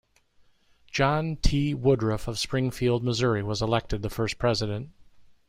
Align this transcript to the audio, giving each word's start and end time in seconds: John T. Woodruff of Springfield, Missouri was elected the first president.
John 0.89 1.35
T. 1.35 1.75
Woodruff 1.75 2.27
of 2.27 2.39
Springfield, 2.39 3.03
Missouri 3.03 3.43
was 3.43 3.61
elected 3.61 4.01
the 4.01 4.09
first 4.09 4.39
president. 4.39 4.89